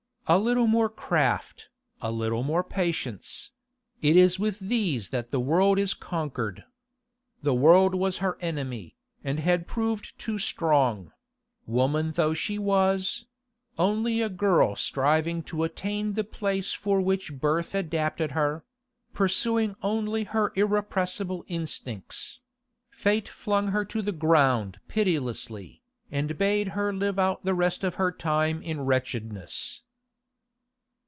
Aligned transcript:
A 0.27 0.37
little 0.37 0.65
more 0.67 0.87
craft, 0.87 1.67
a 2.01 2.09
little 2.09 2.41
more 2.41 2.63
patience—it 2.63 3.51
is 4.15 4.39
with 4.39 4.59
these 4.59 5.09
that 5.09 5.29
the 5.29 5.41
world 5.41 5.77
is 5.77 5.93
conquered. 5.93 6.63
The 7.43 7.53
world 7.53 7.93
was 7.93 8.19
her 8.19 8.37
enemy, 8.39 8.95
and 9.25 9.41
had 9.41 9.67
proved 9.67 10.17
too 10.17 10.37
strong; 10.37 11.11
woman 11.65 12.13
though 12.13 12.33
she 12.33 12.57
was—only 12.57 14.21
a 14.21 14.29
girl 14.29 14.77
striving 14.77 15.43
to 15.51 15.63
attain 15.65 16.13
the 16.13 16.23
place 16.23 16.71
for 16.71 17.01
which 17.01 17.33
birth 17.37 17.75
adapted 17.75 18.31
her—pursuing 18.31 19.75
only 19.83 20.23
her 20.23 20.53
irrepressible 20.55 21.43
instincts—fate 21.49 23.27
flung 23.27 23.67
her 23.69 23.83
to 23.83 24.01
the 24.01 24.13
ground 24.13 24.79
pitilessly, 24.87 25.83
and 26.09 26.37
bade 26.37 26.69
her 26.69 26.93
live 26.93 27.19
out 27.19 27.43
the 27.43 27.53
rest 27.55 27.83
of 27.83 27.95
her 27.95 28.13
time 28.13 28.63
in 28.63 28.79
wretchedness. 28.85 29.81